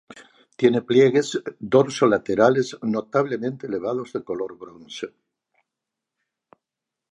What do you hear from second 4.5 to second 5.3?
bronce.